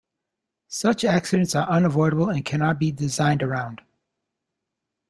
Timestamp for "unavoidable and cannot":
1.69-2.79